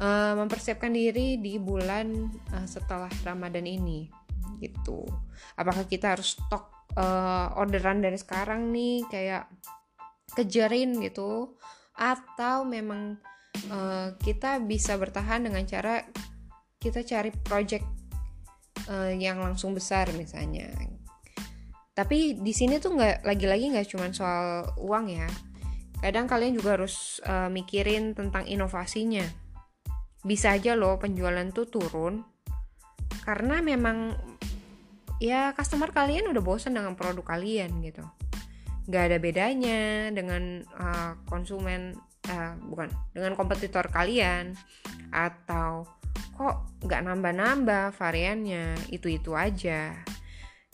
uh, 0.00 0.34
mempersiapkan 0.34 0.90
diri 0.90 1.36
di 1.36 1.60
bulan 1.60 2.32
uh, 2.56 2.66
setelah 2.66 3.12
Ramadan 3.22 3.68
ini 3.68 4.08
gitu. 4.58 5.04
Apakah 5.54 5.84
kita 5.84 6.16
harus 6.16 6.40
stok 6.40 6.88
uh, 6.96 7.52
orderan 7.60 8.00
dari 8.00 8.16
sekarang 8.16 8.72
nih 8.72 9.04
kayak 9.12 9.44
kejarin 10.32 10.96
gitu 11.04 11.56
atau 11.96 12.64
memang 12.64 13.16
uh, 13.72 14.12
kita 14.20 14.60
bisa 14.64 14.96
bertahan 15.00 15.48
dengan 15.48 15.64
cara 15.64 16.04
kita 16.76 17.00
cari 17.04 17.32
project 17.32 17.84
uh, 18.88 19.12
yang 19.12 19.40
langsung 19.40 19.72
besar 19.72 20.12
misalnya 20.12 20.68
tapi 21.96 22.36
di 22.36 22.52
sini 22.52 22.76
tuh 22.76 22.92
nggak 22.92 23.24
lagi-lagi 23.24 23.72
nggak 23.72 23.88
cuma 23.88 24.12
soal 24.12 24.68
uang 24.76 25.08
ya. 25.08 25.24
Kadang 26.04 26.28
kalian 26.28 26.52
juga 26.52 26.76
harus 26.76 27.24
uh, 27.24 27.48
mikirin 27.48 28.12
tentang 28.12 28.44
inovasinya. 28.44 29.24
Bisa 30.20 30.52
aja 30.52 30.76
loh 30.76 31.00
penjualan 31.00 31.48
tuh 31.56 31.64
turun 31.72 32.20
karena 33.24 33.64
memang 33.64 34.12
ya 35.24 35.56
customer 35.56 35.88
kalian 35.88 36.28
udah 36.28 36.42
bosan 36.44 36.76
dengan 36.76 36.92
produk 37.00 37.24
kalian 37.24 37.80
gitu. 37.80 38.04
Nggak 38.92 39.02
ada 39.08 39.16
bedanya 39.16 40.12
dengan 40.12 40.68
uh, 40.76 41.16
konsumen 41.24 41.96
uh, 42.28 42.60
bukan 42.60 42.92
dengan 43.16 43.32
kompetitor 43.32 43.88
kalian. 43.88 44.52
Atau 45.16 45.88
kok 46.36 46.76
nggak 46.84 47.08
nambah-nambah 47.08 47.96
variannya 47.96 48.76
itu-itu 48.92 49.32
aja 49.32 49.96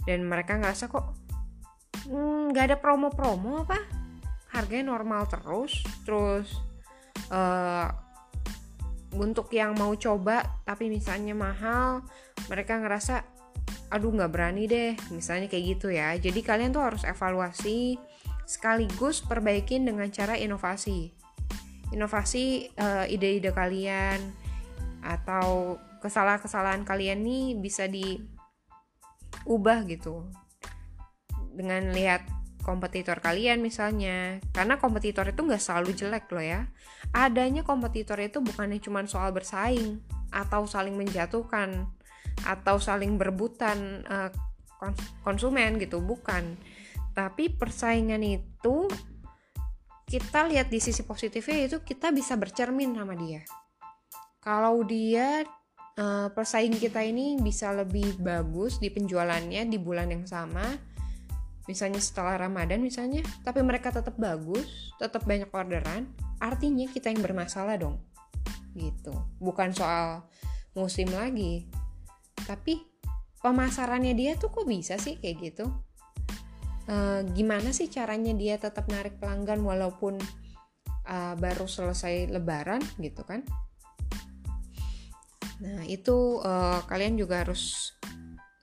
dan 0.02 0.26
mereka 0.26 0.58
ngerasa 0.58 0.90
kok 0.90 1.14
hmm, 2.08 2.50
nggak 2.50 2.64
hmm, 2.64 2.68
ada 2.72 2.76
promo-promo 2.78 3.62
apa? 3.62 3.78
Harganya 4.52 4.92
normal 4.92 5.30
terus. 5.30 5.80
Terus 6.04 6.48
uh, 7.30 7.88
untuk 9.16 9.52
yang 9.52 9.76
mau 9.76 9.92
coba 9.96 10.62
tapi 10.64 10.88
misalnya 10.88 11.36
mahal 11.36 12.00
mereka 12.48 12.80
ngerasa 12.80 13.22
aduh 13.92 14.12
nggak 14.12 14.32
berani 14.32 14.64
deh. 14.66 14.92
Misalnya 15.14 15.46
kayak 15.46 15.64
gitu 15.78 15.88
ya. 15.92 16.16
Jadi 16.18 16.40
kalian 16.42 16.74
tuh 16.74 16.84
harus 16.84 17.04
evaluasi 17.06 17.96
sekaligus 18.44 19.22
perbaikin 19.22 19.86
dengan 19.86 20.08
cara 20.10 20.34
inovasi. 20.36 21.12
Inovasi 21.92 22.72
uh, 22.76 23.04
ide-ide 23.04 23.52
kalian 23.52 24.20
atau 25.02 25.76
kesalahan-kesalahan 26.00 26.82
kalian 26.82 27.20
nih 27.22 27.46
bisa 27.58 27.86
di 27.86 28.18
ubah 29.52 29.84
gitu. 29.84 30.24
Dengan 31.52 31.92
lihat 31.92 32.24
kompetitor 32.64 33.20
kalian 33.20 33.60
misalnya. 33.60 34.40
Karena 34.54 34.78
kompetitor 34.80 35.28
itu 35.28 35.44
nggak 35.44 35.60
selalu 35.60 35.90
jelek 35.92 36.30
loh 36.32 36.44
ya. 36.44 36.60
Adanya 37.12 37.66
kompetitor 37.66 38.16
itu 38.22 38.40
bukannya 38.40 38.80
cuma 38.80 39.04
soal 39.04 39.34
bersaing 39.34 40.00
atau 40.32 40.64
saling 40.64 40.96
menjatuhkan 40.96 41.84
atau 42.48 42.80
saling 42.80 43.20
berebutan 43.20 44.06
uh, 44.08 44.32
konsumen 45.22 45.76
gitu 45.76 46.00
bukan. 46.00 46.56
Tapi 47.12 47.52
persaingan 47.52 48.24
itu 48.24 48.88
kita 50.08 50.48
lihat 50.48 50.72
di 50.72 50.80
sisi 50.80 51.04
positifnya 51.04 51.68
itu 51.68 51.84
kita 51.84 52.10
bisa 52.10 52.34
bercermin 52.40 52.96
sama 52.96 53.14
dia. 53.16 53.44
Kalau 54.42 54.82
dia 54.82 55.44
uh, 55.98 56.28
persaing 56.32 56.76
kita 56.76 57.02
ini 57.04 57.36
bisa 57.40 57.72
lebih 57.74 58.16
bagus 58.20 58.78
di 58.78 58.88
penjualannya 58.88 59.66
di 59.68 59.78
bulan 59.80 60.12
yang 60.12 60.24
sama. 60.24 60.64
Misalnya 61.70 62.02
setelah 62.02 62.36
Ramadan 62.36 62.82
misalnya 62.82 63.22
tapi 63.46 63.62
mereka 63.62 63.94
tetap 63.94 64.18
bagus 64.18 64.92
tetap 64.98 65.22
banyak 65.22 65.46
orderan 65.54 66.10
artinya 66.42 66.90
kita 66.90 67.12
yang 67.12 67.22
bermasalah 67.22 67.78
dong. 67.78 68.02
Gitu. 68.74 69.14
Bukan 69.38 69.70
soal 69.70 70.26
musim 70.74 71.12
lagi. 71.12 71.70
Tapi 72.34 72.82
pemasarannya 73.38 74.16
dia 74.16 74.34
tuh 74.34 74.50
kok 74.50 74.66
bisa 74.66 74.98
sih 74.98 75.22
kayak 75.22 75.36
gitu? 75.38 75.70
E, 76.90 77.22
gimana 77.30 77.70
sih 77.70 77.86
caranya 77.86 78.34
dia 78.34 78.58
tetap 78.58 78.90
narik 78.90 79.22
pelanggan 79.22 79.62
walaupun 79.62 80.18
uh, 81.06 81.34
baru 81.38 81.66
selesai 81.66 82.30
lebaran 82.30 82.82
gitu 82.98 83.22
kan 83.26 83.42
Nah, 85.62 85.86
itu 85.86 86.42
uh, 86.42 86.82
kalian 86.90 87.14
juga 87.14 87.46
harus 87.46 87.94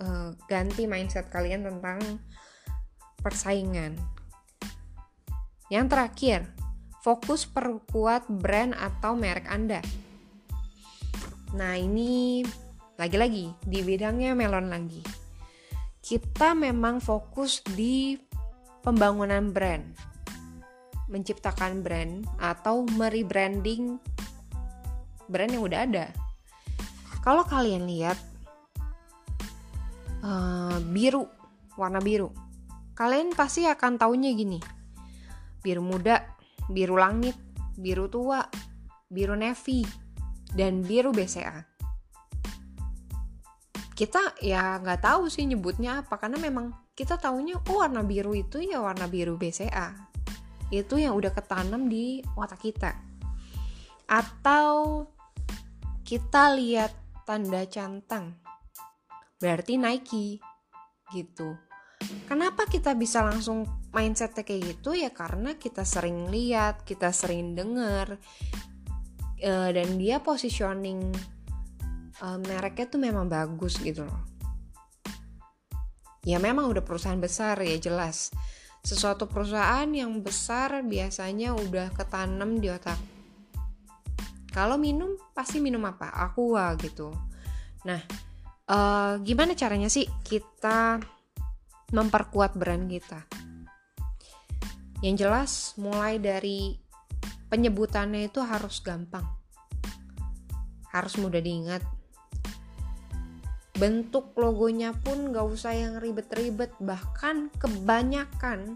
uh, 0.03 0.35
ganti 0.51 0.83
mindset 0.83 1.31
kalian 1.31 1.63
tentang 1.63 2.19
persaingan. 3.23 3.95
Yang 5.71 5.85
terakhir, 5.87 6.39
fokus 6.99 7.47
perkuat 7.47 8.27
brand 8.27 8.75
atau 8.75 9.15
merek 9.15 9.47
Anda. 9.47 9.79
Nah, 11.55 11.79
ini 11.79 12.43
lagi-lagi 12.99 13.55
di 13.63 13.79
bidangnya 13.79 14.35
melon 14.35 14.67
lagi. 14.67 14.99
Kita 16.03 16.51
memang 16.51 16.99
fokus 16.99 17.63
di 17.63 18.19
pembangunan 18.83 19.55
brand. 19.55 19.87
Menciptakan 21.07 21.79
brand 21.79 22.27
atau 22.43 22.83
merebranding 22.83 23.97
brand 25.31 25.51
yang 25.55 25.63
udah 25.63 25.81
ada 25.87 26.28
kalau 27.19 27.43
kalian 27.43 27.83
lihat 27.83 28.15
uh, 30.23 30.79
biru, 30.87 31.27
warna 31.75 31.99
biru, 31.99 32.31
kalian 32.95 33.35
pasti 33.35 33.67
akan 33.67 33.99
taunya 33.99 34.31
gini. 34.31 34.59
Biru 35.59 35.83
muda, 35.83 36.23
biru 36.71 36.95
langit, 36.95 37.35
biru 37.75 38.07
tua, 38.07 38.43
biru 39.11 39.35
navy, 39.35 39.83
dan 40.55 40.79
biru 40.79 41.11
BCA. 41.11 41.67
Kita 43.95 44.39
ya 44.39 44.79
nggak 44.79 45.03
tahu 45.03 45.27
sih 45.27 45.43
nyebutnya 45.43 46.07
apa 46.07 46.15
karena 46.15 46.39
memang 46.39 46.71
kita 46.95 47.19
taunya 47.19 47.59
oh 47.59 47.83
warna 47.83 47.99
biru 47.99 48.31
itu 48.31 48.63
ya 48.63 48.79
warna 48.79 49.11
biru 49.11 49.35
BCA. 49.35 50.07
Itu 50.71 50.95
yang 50.95 51.19
udah 51.19 51.35
ketanam 51.35 51.91
di 51.91 52.23
otak 52.39 52.63
kita. 52.63 52.95
Atau 54.07 55.03
kita 56.07 56.55
lihat 56.55 57.08
tanda 57.29 57.61
cantang. 57.69 58.33
Berarti 59.37 59.77
Nike 59.77 60.41
gitu. 61.13 61.53
Kenapa 62.25 62.65
kita 62.65 62.97
bisa 62.97 63.21
langsung 63.21 63.69
mindsetnya 63.93 64.41
kayak 64.41 64.61
gitu 64.65 64.97
ya 64.97 65.13
karena 65.13 65.53
kita 65.61 65.85
sering 65.85 66.33
lihat, 66.33 66.81
kita 66.89 67.13
sering 67.13 67.53
denger 67.53 68.17
uh, 69.45 69.69
dan 69.69 70.01
dia 70.01 70.17
positioning 70.25 71.13
uh, 72.25 72.41
mereknya 72.41 72.89
tuh 72.89 72.97
memang 72.97 73.29
bagus 73.29 73.77
gitu 73.77 74.09
loh. 74.09 74.25
Ya 76.25 76.41
memang 76.41 76.65
udah 76.65 76.81
perusahaan 76.81 77.21
besar 77.21 77.61
ya 77.61 77.77
jelas. 77.77 78.33
Sesuatu 78.81 79.29
perusahaan 79.29 79.85
yang 79.93 80.17
besar 80.25 80.81
biasanya 80.81 81.53
udah 81.53 81.93
ketanam 81.93 82.57
di 82.57 82.73
otak 82.73 83.18
kalau 84.49 84.81
minum 84.81 85.13
pasti 85.31 85.61
minum 85.61 85.85
apa? 85.85 86.09
Aqua 86.09 86.73
gitu. 86.81 87.13
Nah, 87.85 88.01
uh, 88.65 89.21
gimana 89.21 89.53
caranya 89.53 89.87
sih 89.87 90.09
kita 90.25 90.97
memperkuat 91.93 92.57
brand 92.57 92.89
kita? 92.89 93.25
Yang 94.99 95.15
jelas 95.21 95.51
mulai 95.79 96.19
dari 96.19 96.75
penyebutannya 97.47 98.27
itu 98.27 98.41
harus 98.43 98.81
gampang. 98.81 99.23
Harus 100.89 101.15
mudah 101.21 101.39
diingat. 101.39 101.85
Bentuk 103.79 104.35
logonya 104.35 104.91
pun 104.91 105.31
gak 105.31 105.47
usah 105.47 105.71
yang 105.71 106.03
ribet-ribet. 106.03 106.75
Bahkan 106.83 107.55
kebanyakan 107.55 108.75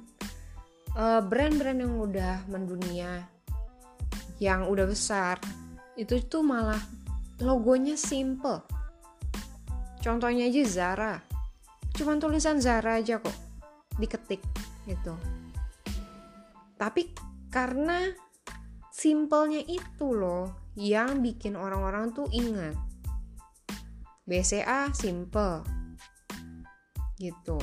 uh, 0.95 1.19
brand-brand 1.19 1.79
yang 1.83 1.99
udah 1.99 2.35
mendunia, 2.47 3.27
yang 4.39 4.71
udah 4.71 4.87
besar, 4.87 5.43
itu 5.95 6.19
tuh 6.25 6.41
malah 6.41 6.79
logonya 7.39 7.93
simple 7.93 8.65
contohnya 10.01 10.49
aja 10.49 10.63
Zara 10.65 11.15
cuman 11.93 12.17
tulisan 12.17 12.57
Zara 12.57 12.97
aja 12.97 13.21
kok 13.21 13.37
diketik 14.01 14.41
gitu 14.89 15.13
tapi 16.75 17.13
karena 17.53 18.09
simpelnya 18.89 19.61
itu 19.61 20.17
loh 20.17 20.63
yang 20.73 21.21
bikin 21.21 21.53
orang-orang 21.53 22.13
tuh 22.13 22.25
ingat. 22.33 22.73
BCA 24.25 24.89
simple. 24.93 25.61
Gitu. 27.21 27.61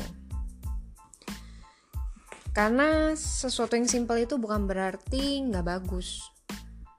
Karena 2.54 3.14
sesuatu 3.18 3.74
yang 3.74 3.90
simple 3.90 4.18
itu 4.22 4.38
bukan 4.38 4.66
berarti 4.70 5.42
nggak 5.42 5.66
bagus. 5.66 6.29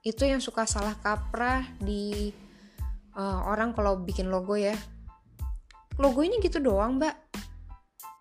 Itu 0.02 0.26
yang 0.26 0.42
suka 0.42 0.66
salah 0.66 0.98
kaprah 0.98 1.66
di 1.78 2.34
uh, 3.14 3.40
orang 3.46 3.72
kalau 3.72 3.98
bikin 4.02 4.28
logo 4.28 4.58
ya. 4.58 4.74
Logo 5.98 6.20
ini 6.26 6.42
gitu 6.42 6.58
doang, 6.58 6.98
Mbak. 6.98 7.16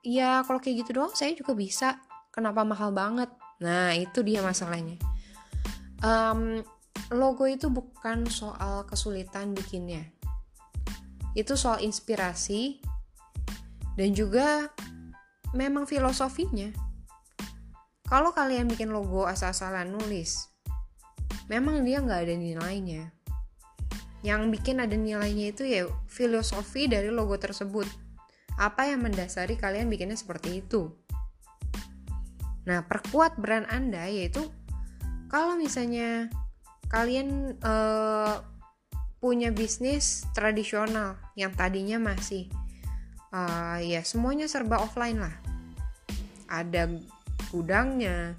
Ya, 0.05 0.41
kalau 0.45 0.57
kayak 0.57 0.85
gitu 0.85 1.01
doang 1.01 1.13
saya 1.13 1.33
juga 1.33 1.53
bisa. 1.57 1.97
Kenapa 2.31 2.63
mahal 2.63 2.93
banget? 2.93 3.29
Nah, 3.61 3.93
itu 3.93 4.23
dia 4.23 4.41
masalahnya. 4.41 4.97
Um, 6.01 6.65
logo 7.13 7.45
itu 7.45 7.69
bukan 7.69 8.25
soal 8.29 8.85
kesulitan 8.89 9.53
bikinnya. 9.53 10.05
Itu 11.37 11.53
soal 11.59 11.83
inspirasi 11.85 12.81
dan 13.95 14.15
juga 14.15 14.71
memang 15.51 15.83
filosofinya 15.83 16.71
kalau 18.11 18.35
kalian 18.35 18.67
bikin 18.67 18.91
logo 18.91 19.23
asal-asalan 19.23 19.87
nulis, 19.87 20.51
memang 21.51 21.83
dia 21.83 21.99
nggak 21.99 22.21
ada 22.23 22.35
nilainya. 22.39 23.11
Yang 24.23 24.41
bikin 24.55 24.79
ada 24.79 24.95
nilainya 24.95 25.51
itu 25.51 25.67
ya 25.67 25.83
filosofi 26.07 26.87
dari 26.87 27.11
logo 27.11 27.35
tersebut. 27.35 27.83
Apa 28.55 28.87
yang 28.87 29.03
mendasari 29.03 29.59
kalian 29.59 29.91
bikinnya 29.91 30.15
seperti 30.15 30.63
itu? 30.63 30.87
Nah, 32.63 32.87
perkuat 32.87 33.35
brand 33.35 33.67
Anda 33.67 34.07
yaitu 34.07 34.47
kalau 35.27 35.59
misalnya 35.59 36.31
kalian 36.87 37.59
uh, 37.59 38.39
punya 39.19 39.51
bisnis 39.51 40.25
tradisional 40.31 41.19
yang 41.35 41.51
tadinya 41.53 41.99
masih 41.99 42.47
uh, 43.35 43.77
ya 43.83 44.01
semuanya 44.07 44.47
serba 44.47 44.79
offline 44.79 45.19
lah. 45.19 45.35
Ada 46.51 46.91
gudangnya 47.47 48.35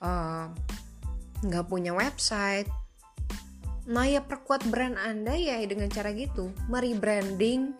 eh, 0.00 0.46
nggak 1.44 1.66
punya 1.68 1.96
website. 1.96 2.68
Nah 3.88 4.04
ya 4.06 4.22
perkuat 4.22 4.68
brand 4.68 4.94
anda 5.00 5.32
ya 5.34 5.58
dengan 5.64 5.88
cara 5.88 6.12
gitu. 6.12 6.52
Merebranding 6.68 7.72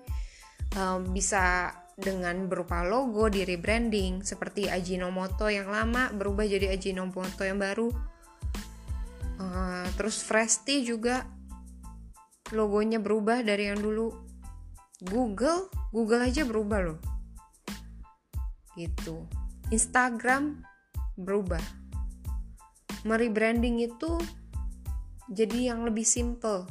uh, 0.76 0.98
bisa 1.12 1.74
dengan 2.00 2.48
berupa 2.48 2.82
logo 2.82 3.28
di 3.28 3.44
rebranding. 3.44 4.24
Seperti 4.24 4.66
Ajinomoto 4.66 5.52
yang 5.52 5.68
lama 5.68 6.08
berubah 6.10 6.48
jadi 6.48 6.72
Ajinomoto 6.72 7.44
yang 7.44 7.60
baru. 7.60 7.92
Uh, 9.40 9.86
terus 9.96 10.20
Fresti 10.20 10.84
juga 10.84 11.24
logonya 12.52 13.00
berubah 13.00 13.44
dari 13.44 13.68
yang 13.68 13.80
dulu. 13.80 14.12
Google 15.00 15.72
Google 15.92 16.28
aja 16.28 16.44
berubah 16.44 16.80
loh. 16.80 16.98
Gitu. 18.76 19.28
Instagram 19.70 20.64
berubah. 21.14 21.79
Merebranding 23.04 23.80
itu 23.80 24.20
jadi 25.30 25.72
yang 25.72 25.86
lebih 25.86 26.02
simple, 26.02 26.66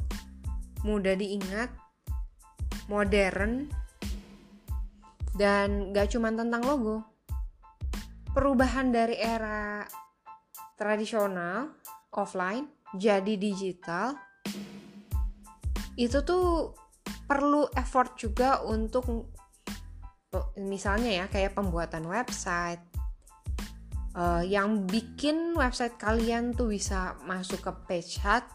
mudah 0.84 1.16
diingat, 1.16 1.72
modern, 2.92 3.72
dan 5.34 5.96
gak 5.96 6.12
cuma 6.12 6.28
tentang 6.28 6.60
logo. 6.60 7.00
Perubahan 8.30 8.92
dari 8.92 9.16
era 9.16 9.82
tradisional, 10.76 11.72
offline, 12.14 12.68
jadi 12.94 13.34
digital, 13.40 14.14
itu 15.96 16.20
tuh 16.22 16.76
perlu 17.24 17.70
effort 17.78 18.18
juga 18.18 18.60
untuk 18.66 19.30
misalnya 20.58 21.24
ya 21.24 21.26
kayak 21.30 21.54
pembuatan 21.54 22.06
website, 22.06 22.82
uh, 24.20 24.42
yang 24.44 24.84
bikin 24.84 25.56
website 25.56 25.96
kalian 25.96 26.52
tuh 26.52 26.68
bisa 26.68 27.16
masuk 27.24 27.64
ke 27.64 27.72
page 27.88 28.20
1 28.20 28.52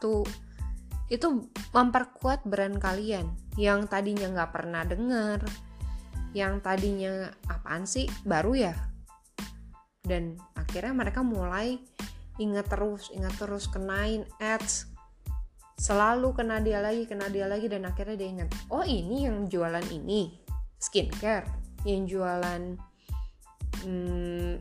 itu 1.10 1.28
memperkuat 1.74 2.46
brand 2.46 2.78
kalian. 2.78 3.30
Yang 3.58 3.90
tadinya 3.90 4.28
nggak 4.30 4.52
pernah 4.54 4.84
denger 4.86 5.42
yang 6.36 6.60
tadinya 6.60 7.32
apaan 7.48 7.88
sih 7.88 8.06
baru 8.28 8.54
ya? 8.70 8.76
Dan 10.06 10.38
akhirnya 10.54 10.94
mereka 10.94 11.26
mulai 11.26 11.82
ingat 12.38 12.68
terus 12.68 13.10
ingat 13.14 13.34
terus 13.38 13.66
kenain 13.70 14.28
ads. 14.38 14.92
Selalu 15.76 16.32
kena 16.36 16.64
dia 16.64 16.80
lagi 16.80 17.04
kena 17.04 17.28
dia 17.28 17.52
lagi 17.52 17.68
dan 17.68 17.84
akhirnya 17.84 18.16
dia 18.16 18.30
ingat 18.32 18.50
oh 18.72 18.84
ini 18.84 19.28
yang 19.30 19.46
jualan 19.48 19.86
ini 19.94 20.42
skincare. 20.82 21.48
Yang 21.86 22.18
jualan 22.18 22.62
hmm, 23.86 24.54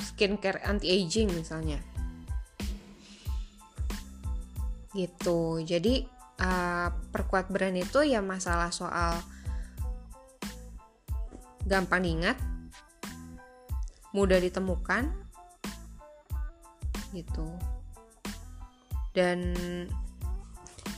skincare 0.00 0.64
anti 0.64 0.88
aging 0.88 1.30
misalnya. 1.30 1.78
Gitu. 4.90 5.62
Jadi 5.62 6.02
uh, 6.40 6.88
perkuat 7.12 7.52
brand 7.52 7.76
itu 7.76 8.02
ya 8.02 8.24
masalah 8.24 8.72
soal 8.74 9.20
gampang 11.68 12.02
diingat 12.02 12.38
mudah 14.16 14.40
ditemukan 14.40 15.12
gitu. 17.14 17.46
Dan 19.14 19.54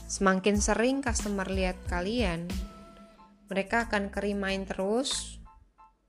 semakin 0.07 0.57
sering 0.61 1.01
customer 1.01 1.45
lihat 1.49 1.77
kalian 1.89 2.45
mereka 3.51 3.89
akan 3.89 4.09
kerimain 4.09 4.65
terus 4.65 5.37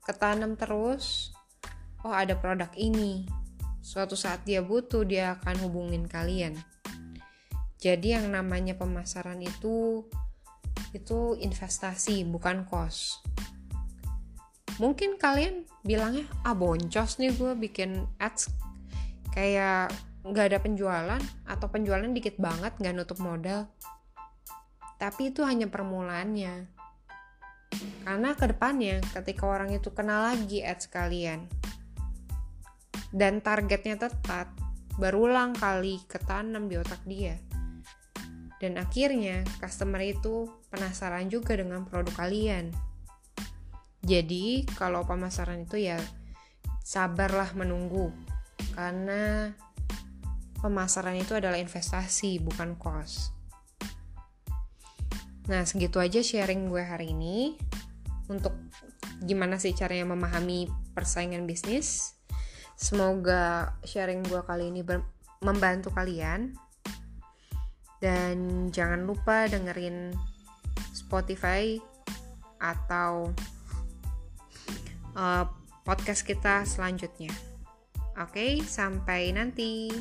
ketanam 0.05 0.53
terus 0.55 1.34
oh 2.05 2.13
ada 2.13 2.37
produk 2.37 2.69
ini. 2.77 3.25
Suatu 3.81 4.13
saat 4.13 4.45
dia 4.45 4.61
butuh, 4.61 5.01
dia 5.01 5.41
akan 5.41 5.65
hubungin 5.65 6.05
kalian. 6.05 6.53
Jadi 7.81 8.13
yang 8.13 8.29
namanya 8.29 8.77
pemasaran 8.77 9.41
itu 9.41 10.05
itu 10.93 11.37
investasi, 11.41 12.23
bukan 12.29 12.69
kos. 12.69 13.25
Mungkin 14.77 15.17
kalian 15.17 15.65
bilangnya, 15.81 16.29
ah 16.45 16.53
boncos 16.53 17.17
nih 17.17 17.33
gue 17.33 17.51
bikin 17.57 18.05
ads 18.21 18.53
kayak 19.33 19.91
nggak 20.25 20.45
ada 20.49 20.59
penjualan 20.59 21.21
atau 21.45 21.67
penjualan 21.69 22.09
dikit 22.09 22.37
banget 22.41 22.73
nggak 22.81 22.95
nutup 22.95 23.21
modal. 23.21 23.69
Tapi 24.97 25.35
itu 25.35 25.45
hanya 25.45 25.69
permulaannya. 25.69 26.73
Karena 28.07 28.29
ke 28.33 28.45
depannya 28.49 29.03
ketika 29.13 29.43
orang 29.45 29.75
itu 29.75 29.91
kenal 29.91 30.31
lagi 30.31 30.63
ads 30.63 30.87
kalian, 30.87 31.45
dan 33.15 33.39
targetnya 33.39 33.95
tepat, 33.95 34.51
berulang 34.99 35.55
kali 35.55 36.03
ketanam 36.03 36.67
di 36.67 36.75
otak 36.75 36.99
dia. 37.07 37.39
Dan 38.59 38.75
akhirnya 38.75 39.47
customer 39.63 40.03
itu 40.03 40.51
penasaran 40.67 41.31
juga 41.31 41.55
dengan 41.55 41.87
produk 41.87 42.11
kalian. 42.27 42.75
Jadi, 44.03 44.67
kalau 44.75 45.07
pemasaran 45.07 45.63
itu 45.63 45.79
ya 45.79 45.95
sabarlah 46.83 47.55
menunggu 47.55 48.11
karena 48.75 49.55
pemasaran 50.59 51.15
itu 51.15 51.39
adalah 51.39 51.55
investasi 51.55 52.43
bukan 52.43 52.75
kos. 52.75 53.31
Nah, 55.47 55.63
segitu 55.63 56.03
aja 56.03 56.19
sharing 56.19 56.67
gue 56.67 56.83
hari 56.83 57.15
ini 57.15 57.55
untuk 58.27 58.53
gimana 59.23 59.55
sih 59.55 59.71
caranya 59.71 60.11
memahami 60.11 60.67
persaingan 60.91 61.47
bisnis 61.47 62.14
Semoga 62.75 63.75
sharing 63.87 64.21
gue 64.27 64.43
kali 64.43 64.69
ini 64.69 64.83
membantu 65.41 65.91
kalian. 65.95 66.55
Dan 67.99 68.69
jangan 68.69 69.07
lupa 69.07 69.47
dengerin 69.47 70.13
Spotify 70.91 71.79
atau 72.59 73.31
uh, 75.15 75.45
podcast 75.87 76.27
kita 76.27 76.67
selanjutnya. 76.67 77.31
Oke, 78.19 78.63
sampai 78.63 79.31
nanti. 79.35 79.91